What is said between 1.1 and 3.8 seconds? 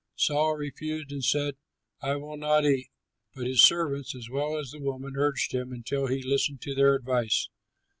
and said, "I will not eat"; but his